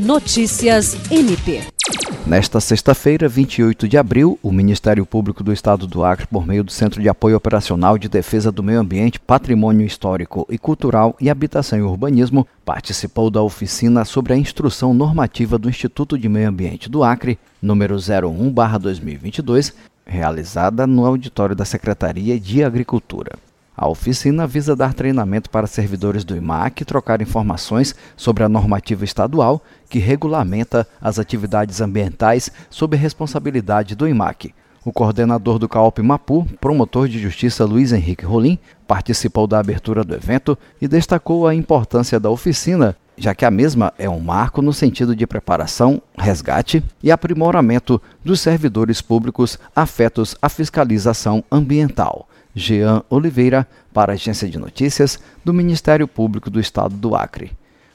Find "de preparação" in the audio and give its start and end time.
45.14-46.00